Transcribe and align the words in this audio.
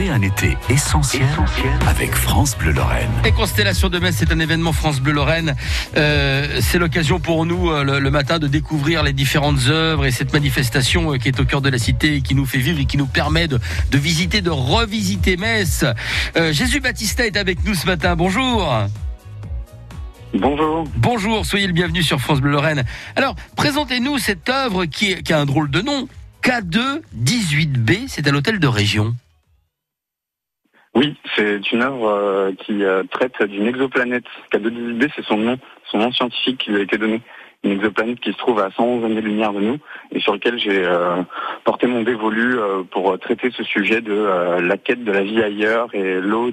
Vivez 0.00 0.12
un 0.12 0.22
été 0.22 0.56
essentiel, 0.70 1.26
avec 1.86 2.14
France 2.14 2.56
Bleu 2.56 2.72
Lorraine. 2.72 3.10
Et 3.26 3.32
Constellation 3.32 3.90
de 3.90 3.98
Metz, 3.98 4.14
c'est 4.18 4.32
un 4.32 4.38
événement 4.38 4.72
France 4.72 4.98
Bleu 4.98 5.12
Lorraine. 5.12 5.54
Euh, 5.94 6.58
c'est 6.62 6.78
l'occasion 6.78 7.20
pour 7.20 7.44
nous 7.44 7.70
euh, 7.70 7.84
le, 7.84 7.98
le 7.98 8.10
matin 8.10 8.38
de 8.38 8.46
découvrir 8.46 9.02
les 9.02 9.12
différentes 9.12 9.66
œuvres 9.68 10.06
et 10.06 10.10
cette 10.10 10.32
manifestation 10.32 11.12
euh, 11.12 11.18
qui 11.18 11.28
est 11.28 11.38
au 11.38 11.44
cœur 11.44 11.60
de 11.60 11.68
la 11.68 11.76
cité 11.76 12.14
et 12.14 12.20
qui 12.22 12.34
nous 12.34 12.46
fait 12.46 12.60
vivre 12.60 12.80
et 12.80 12.86
qui 12.86 12.96
nous 12.96 13.06
permet 13.06 13.46
de, 13.46 13.58
de 13.90 13.98
visiter, 13.98 14.40
de 14.40 14.48
revisiter 14.48 15.36
Metz. 15.36 15.84
Euh, 16.34 16.50
Jésus 16.50 16.80
Baptista 16.80 17.26
est 17.26 17.36
avec 17.36 17.62
nous 17.66 17.74
ce 17.74 17.84
matin. 17.84 18.16
Bonjour. 18.16 18.72
Bonjour. 20.32 20.84
Bonjour, 20.96 21.44
soyez 21.44 21.66
le 21.66 21.74
bienvenu 21.74 22.02
sur 22.02 22.22
France 22.22 22.40
Bleu 22.40 22.52
Lorraine. 22.52 22.84
Alors, 23.16 23.34
présentez-nous 23.54 24.16
cette 24.16 24.48
œuvre 24.48 24.86
qui, 24.86 25.22
qui 25.22 25.34
a 25.34 25.40
un 25.40 25.44
drôle 25.44 25.70
de 25.70 25.82
nom. 25.82 26.08
K2 26.42 27.02
18B, 27.22 28.04
c'est 28.08 28.26
à 28.26 28.30
l'hôtel 28.30 28.60
de 28.60 28.66
région. 28.66 29.14
Oui, 30.94 31.16
c'est 31.36 31.70
une 31.72 31.82
œuvre 31.82 32.08
euh, 32.08 32.52
qui 32.66 32.82
euh, 32.84 33.04
traite 33.10 33.42
d'une 33.44 33.66
exoplanète. 33.66 34.24
K218b, 34.52 35.08
c'est 35.14 35.24
son 35.24 35.36
nom, 35.36 35.56
son 35.90 35.98
nom 35.98 36.12
scientifique 36.12 36.58
qui 36.58 36.70
lui 36.70 36.80
a 36.80 36.82
été 36.82 36.98
donné. 36.98 37.22
Une 37.62 37.72
exoplanète 37.72 38.18
qui 38.20 38.32
se 38.32 38.38
trouve 38.38 38.58
à 38.58 38.70
111 38.72 39.04
années-lumière 39.04 39.52
de 39.52 39.60
nous 39.60 39.78
et 40.12 40.18
sur 40.20 40.32
lequel 40.32 40.58
j'ai 40.58 40.82
euh, 40.84 41.22
porté 41.64 41.86
mon 41.86 42.02
dévolu 42.02 42.56
pour 42.90 43.18
traiter 43.18 43.50
ce 43.54 43.62
sujet 43.62 44.00
de 44.00 44.58
la 44.60 44.78
quête 44.78 45.04
de 45.04 45.12
la 45.12 45.22
vie 45.22 45.42
ailleurs 45.42 45.94
et 45.94 46.20
l'eau 46.22 46.50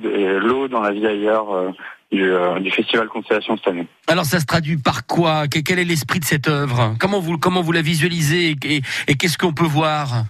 dans 0.67 0.81
la 0.81 0.91
vie 0.91 1.07
ailleurs 1.07 1.73
du, 2.11 2.71
festival 2.71 3.07
Constellation 3.07 3.55
cette 3.55 3.67
année. 3.69 3.87
Alors 4.07 4.25
ça 4.25 4.41
se 4.41 4.45
traduit 4.45 4.75
par 4.75 5.07
quoi? 5.07 5.47
Que- 5.47 5.59
Quel 5.59 5.79
est 5.79 5.85
l'esprit 5.85 6.19
de 6.19 6.25
cette 6.25 6.49
œuvre? 6.49 6.93
Comment 6.99 7.21
vous 7.21 7.37
comment 7.37 7.61
vous 7.61 7.71
la 7.71 7.81
visualisez 7.81 8.55
et 9.07 9.15
qu'est-ce 9.15 9.37
qu'on 9.37 9.53
peut 9.53 9.63
voir? 9.63 10.25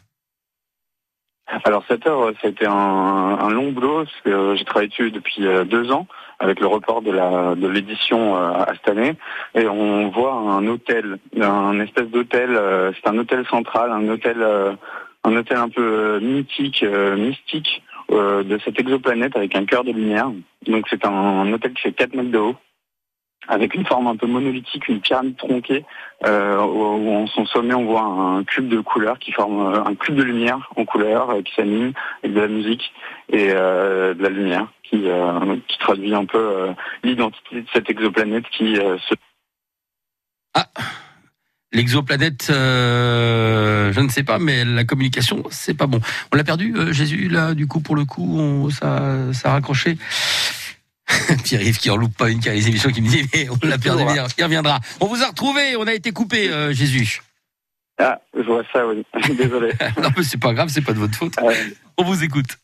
Alors 1.63 1.83
cette 1.87 2.05
a 2.05 2.31
été 2.43 2.65
un, 2.65 2.73
un 2.73 3.49
long 3.49 3.71
boulot, 3.71 4.03
parce 4.03 4.21
que 4.23 4.55
j'ai 4.55 4.65
travaillé 4.65 4.89
dessus 4.89 5.11
depuis 5.11 5.47
euh, 5.47 5.63
deux 5.63 5.91
ans, 5.91 6.05
avec 6.39 6.59
le 6.59 6.67
report 6.67 7.01
de 7.01 7.67
l'édition 7.67 8.35
euh, 8.35 8.51
à 8.51 8.73
cette 8.73 8.89
année, 8.89 9.13
et 9.55 9.67
on 9.67 10.09
voit 10.09 10.33
un 10.33 10.67
hôtel, 10.67 11.19
un 11.39 11.79
espèce 11.79 12.07
d'hôtel, 12.07 12.49
euh, 12.51 12.91
c'est 12.93 13.09
un 13.09 13.17
hôtel 13.17 13.45
central, 13.47 13.91
un 13.91 14.07
hôtel, 14.09 14.45
un 15.23 15.35
hôtel 15.35 15.57
un 15.57 15.69
peu 15.69 16.19
mythique, 16.19 16.83
mystique 17.17 17.81
de 18.09 18.59
cette 18.63 18.79
exoplanète 18.79 19.35
avec 19.35 19.55
un 19.55 19.65
cœur 19.65 19.83
de 19.83 19.91
lumière. 19.91 20.29
Donc 20.67 20.85
c'est 20.89 21.05
un, 21.05 21.11
un 21.11 21.51
hôtel 21.53 21.73
qui 21.73 21.83
fait 21.83 21.91
4 21.93 22.13
mètres 22.13 22.31
de 22.31 22.37
haut, 22.37 22.55
avec 23.47 23.75
une 23.75 23.85
forme 23.85 24.07
un 24.07 24.15
peu 24.15 24.27
monolithique, 24.27 24.87
une 24.87 25.01
pyramide 25.01 25.37
tronquée, 25.37 25.85
euh, 26.25 26.57
où, 26.59 27.11
en 27.15 27.27
son 27.27 27.45
sommet 27.45 27.73
on 27.73 27.85
voit 27.85 28.01
un 28.01 28.43
cube 28.43 28.67
de 28.67 28.79
couleur 28.79 29.19
qui 29.19 29.31
forme 29.31 29.73
euh, 29.73 29.83
un 29.83 29.95
cube 29.95 30.15
de 30.15 30.23
lumière 30.23 30.69
en 30.75 30.85
couleur 30.85 31.29
euh, 31.29 31.41
qui 31.41 31.53
s'anime 31.53 31.93
avec 32.23 32.35
de 32.35 32.41
la 32.41 32.47
musique 32.47 32.91
et 33.29 33.47
de 33.47 34.23
la 34.23 34.29
lumière 34.29 34.67
qui, 34.83 35.03
qui 35.67 35.77
traduit 35.79 36.15
un 36.15 36.23
peu 36.23 36.69
l'identité 37.03 37.61
de 37.61 37.67
cette 37.73 37.89
exoplanète 37.89 38.45
qui 38.49 38.75
se 38.75 39.15
L'exoplanète, 41.73 42.47
euh, 42.49 43.91
je 43.91 43.99
ne 43.99 44.07
sais 44.07 44.23
pas, 44.23 44.39
mais 44.39 44.63
la 44.63 44.85
communication, 44.85 45.43
c'est 45.49 45.73
pas 45.73 45.85
bon. 45.85 45.99
On 46.31 46.37
l'a 46.37 46.45
perdu, 46.45 46.73
Jésus, 46.91 47.27
là, 47.27 47.53
du 47.53 47.67
coup, 47.67 47.81
pour 47.81 47.97
le 47.97 48.05
coup, 48.05 48.69
ça, 48.71 49.33
ça 49.33 49.49
a 49.49 49.51
raccroché. 49.51 49.97
Pierre-Yves 51.43 51.77
qui 51.77 51.89
en 51.89 51.97
loupe 51.97 52.15
pas 52.15 52.29
une 52.29 52.39
qui 52.39 52.49
a 52.49 52.53
les 52.53 52.67
émissions 52.67 52.89
qui 52.91 53.01
me 53.01 53.09
dit, 53.09 53.27
mais 53.33 53.47
on 53.49 53.67
l'a 53.67 53.77
perdu, 53.77 54.03
Toujours, 54.03 54.27
il 54.37 54.43
reviendra. 54.43 54.79
On 54.99 55.07
vous 55.07 55.21
a 55.23 55.27
retrouvé, 55.27 55.75
on 55.77 55.87
a 55.87 55.93
été 55.93 56.11
coupé, 56.11 56.49
euh, 56.49 56.73
Jésus. 56.73 57.21
Ah, 57.99 58.19
je 58.35 58.43
vois 58.43 58.63
ça, 58.71 58.85
oui. 58.87 59.05
Désolé. 59.37 59.73
Non, 60.01 60.09
mais 60.15 60.23
c'est 60.23 60.39
pas 60.39 60.53
grave, 60.53 60.69
c'est 60.69 60.81
pas 60.81 60.93
de 60.93 60.99
votre 60.99 61.15
faute. 61.15 61.33
Euh, 61.41 61.53
On 61.97 62.03
vous 62.03 62.23
écoute. 62.23 62.57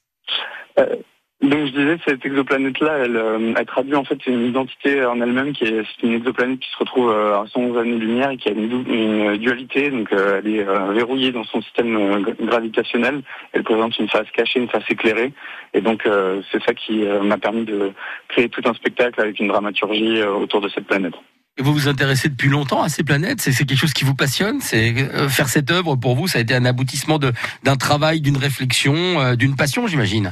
Donc 1.44 1.66
je 1.66 1.72
disais, 1.72 1.98
cette 2.08 2.26
exoplanète-là, 2.26 3.00
elle, 3.04 3.18
euh, 3.18 3.54
elle 3.58 3.66
traduit 3.66 3.96
en 3.96 4.06
fait 4.06 4.26
une 4.28 4.46
identité 4.48 5.06
en 5.06 5.20
elle-même 5.20 5.52
qui 5.52 5.66
est, 5.66 5.84
une 6.02 6.14
exoplanète 6.14 6.60
qui 6.62 6.70
se 6.72 6.78
retrouve 6.78 7.12
euh, 7.12 7.42
à 7.42 7.46
111 7.52 7.80
années-lumière 7.80 8.30
et 8.32 8.38
qui 8.38 8.48
a 8.48 8.54
une, 8.54 8.86
une 8.88 9.38
dualité, 9.38 9.92
donc 9.92 10.14
euh, 10.14 10.40
elle 10.40 10.50
est 10.50 10.64
verrouillée 10.94 11.34
dans 11.34 11.44
son 11.44 11.62
système 11.62 12.22
gra- 12.22 12.46
gravitationnel. 12.46 13.24
Elle 13.52 13.64
présente 13.64 14.00
une 14.00 14.08
face 14.08 14.28
cachée, 14.32 14.62
une 14.62 14.70
face 14.70 14.86
éclairée, 14.90 15.34
et 15.74 15.82
donc 15.82 16.08
c'est 16.52 16.64
ça 16.64 16.74
qui 16.74 17.04
m'a 17.22 17.38
permis 17.38 17.66
de 17.66 17.92
créer 18.30 18.48
tout 18.48 18.62
un 18.66 18.74
spectacle 18.74 19.20
avec 19.20 19.38
une 19.40 19.50
dramaturgie 19.50 20.24
autour 20.24 20.62
de 20.62 20.70
cette 20.70 20.88
planète. 20.88 21.14
Et 21.58 21.62
vous 21.62 21.74
vous 21.74 21.88
intéressez 21.90 22.30
depuis 22.30 22.50
longtemps 22.50 22.82
à 22.84 22.90
ces 22.90 23.04
planètes? 23.04 23.42
C'est 23.42 23.52
quelque 23.66 23.78
chose 23.78 23.94
qui 23.94 24.06
vous 24.06 24.16
passionne? 24.16 24.62
C'est 24.62 24.94
faire 25.30 25.50
cette 25.50 25.70
œuvre 25.72 25.96
pour 25.98 26.16
vous, 26.16 26.28
ça 26.28 26.40
a 26.40 26.42
été 26.42 26.56
un 26.56 26.66
aboutissement 26.66 27.20
d'un 27.20 27.76
travail, 27.76 28.22
d'une 28.22 28.38
réflexion, 28.38 29.36
d'une 29.36 29.56
passion, 29.56 29.88
j'imagine? 29.88 30.32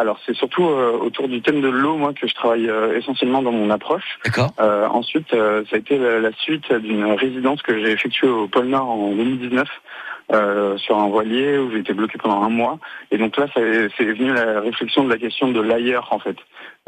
Alors 0.00 0.18
c'est 0.24 0.34
surtout 0.34 0.64
euh, 0.64 0.92
autour 0.98 1.28
du 1.28 1.42
thème 1.42 1.60
de 1.60 1.68
l'eau, 1.68 1.96
moi, 1.96 2.12
que 2.18 2.26
je 2.26 2.34
travaille 2.34 2.68
euh, 2.68 2.96
essentiellement 2.98 3.42
dans 3.42 3.52
mon 3.52 3.68
approche. 3.70 4.18
D'accord. 4.24 4.50
Euh, 4.60 4.86
ensuite, 4.88 5.32
euh, 5.34 5.62
ça 5.68 5.76
a 5.76 5.78
été 5.78 5.98
la, 5.98 6.20
la 6.20 6.32
suite 6.32 6.72
d'une 6.72 7.04
résidence 7.12 7.60
que 7.62 7.78
j'ai 7.78 7.90
effectuée 7.92 8.28
au 8.28 8.48
pôle 8.48 8.66
Nord 8.66 8.88
en 8.88 9.12
2019 9.12 9.68
euh, 10.32 10.76
sur 10.78 10.96
un 10.98 11.08
voilier 11.08 11.58
où 11.58 11.70
j'ai 11.72 11.80
été 11.80 11.92
bloqué 11.92 12.16
pendant 12.18 12.42
un 12.42 12.48
mois. 12.48 12.78
Et 13.10 13.18
donc 13.18 13.36
là, 13.36 13.46
c'est 13.54 14.04
venu 14.04 14.32
la 14.32 14.60
réflexion 14.60 15.04
de 15.04 15.10
la 15.10 15.18
question 15.18 15.50
de 15.50 15.60
l'ailleurs, 15.60 16.08
en 16.12 16.18
fait. 16.18 16.36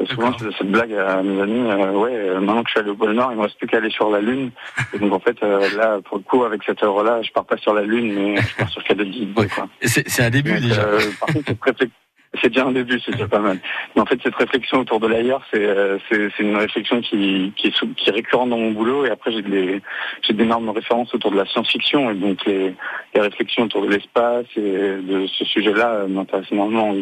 Euh, 0.01 0.05
souvent, 0.07 0.31
D'accord. 0.31 0.39
je 0.39 0.45
fais 0.49 0.57
cette 0.59 0.71
blague 0.71 0.93
à 0.93 1.21
mes 1.21 1.41
amis, 1.41 1.69
euh, 1.69 1.91
ouais, 1.91 2.39
maintenant 2.39 2.63
que 2.63 2.69
je 2.69 2.71
suis 2.71 2.79
allé 2.79 2.89
au 2.91 2.95
pôle 2.95 3.11
Nord, 3.11 3.31
il 3.31 3.37
me 3.37 3.43
reste 3.43 3.57
plus 3.59 3.67
qu'à 3.67 3.77
aller 3.77 3.89
sur 3.91 4.09
la 4.09 4.21
Lune. 4.21 4.49
Et 4.93 4.97
donc, 4.99 5.11
en 5.13 5.19
fait, 5.19 5.37
euh, 5.43 5.59
là, 5.77 5.99
pour 6.05 6.17
le 6.17 6.23
coup, 6.23 6.43
avec 6.45 6.63
cette 6.65 6.81
œuvre-là, 6.81 7.21
je 7.21 7.31
pars 7.31 7.45
pas 7.45 7.57
sur 7.57 7.73
la 7.73 7.81
Lune, 7.83 8.13
mais 8.13 8.37
je 8.37 8.55
pars 8.55 8.69
sur 8.69 8.81
K2 8.81 9.37
Ouais. 9.37 9.47
quoi. 9.53 9.67
C'est 9.81 10.07
c'est 10.09 10.23
un 10.23 10.29
début 10.31 10.53
Donc, 10.53 10.61
déjà. 10.61 10.81
euh, 10.81 10.99
par 11.19 11.27
contre, 11.33 11.45
cette 11.47 11.61
réflexion, 11.61 11.97
c'est 12.43 12.49
déjà 12.49 12.65
un 12.65 12.71
début, 12.71 12.99
c'est 13.03 13.11
déjà 13.11 13.27
pas 13.27 13.39
mal. 13.39 13.59
Mais 13.95 14.01
en 14.01 14.05
fait, 14.05 14.19
cette 14.21 14.35
réflexion 14.35 14.79
autour 14.79 14.99
de 14.99 15.07
l'ailleurs, 15.07 15.41
c'est 15.51 15.65
euh, 15.65 15.97
une 16.39 16.57
réflexion 16.57 17.01
qui 17.01 17.53
est, 17.63 18.11
récurrente 18.11 18.49
dans 18.49 18.57
mon 18.57 18.71
boulot. 18.71 19.05
Et 19.05 19.09
après, 19.09 19.31
j'ai 19.31 20.33
d'énormes 20.33 20.69
références 20.69 21.13
autour 21.13 21.31
de 21.31 21.37
la 21.37 21.45
science-fiction 21.45 22.11
et 22.11 22.15
donc 22.15 22.45
les, 22.45 22.75
réflexions 23.15 23.63
autour 23.63 23.85
de 23.85 23.91
l'espace 23.91 24.45
et 24.57 24.61
de 24.61 25.25
ce 25.27 25.45
sujet-là 25.45 25.89
euh, 25.89 26.07
m'intéressent 26.07 26.51
énormément. 26.51 26.93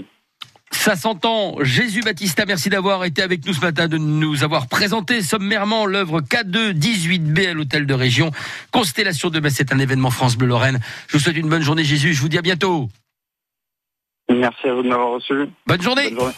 Ça 0.69 0.95
s'entend. 0.95 1.57
Jésus 1.61 2.01
Baptista, 2.01 2.45
merci 2.45 2.69
d'avoir 2.69 3.03
été 3.03 3.21
avec 3.21 3.45
nous 3.45 3.53
ce 3.53 3.61
matin, 3.61 3.87
de 3.87 3.97
nous 3.97 4.43
avoir 4.43 4.67
présenté 4.67 5.21
sommairement 5.21 5.85
l'œuvre 5.85 6.21
K2 6.21 6.73
18B 6.73 7.49
à 7.49 7.53
l'hôtel 7.53 7.85
de 7.85 7.93
région. 7.93 8.31
Constellation 8.71 9.29
de 9.29 9.39
Metz, 9.39 9.53
c'est 9.57 9.73
un 9.73 9.79
événement 9.79 10.11
France 10.11 10.37
Bleu 10.37 10.47
Lorraine. 10.47 10.79
Je 11.07 11.17
vous 11.17 11.23
souhaite 11.23 11.37
une 11.37 11.49
bonne 11.49 11.61
journée, 11.61 11.83
Jésus. 11.83 12.13
Je 12.13 12.21
vous 12.21 12.29
dis 12.29 12.37
à 12.37 12.41
bientôt. 12.41 12.89
Merci 14.29 14.67
à 14.67 14.73
vous 14.73 14.83
de 14.83 14.89
m'avoir 14.89 15.11
reçu. 15.11 15.33
Bonne 15.67 15.81
journée. 15.81 16.09
Bonne 16.09 16.19
journée. 16.19 16.29